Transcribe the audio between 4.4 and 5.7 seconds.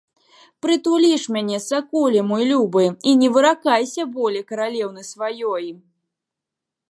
каралеўны сваёй!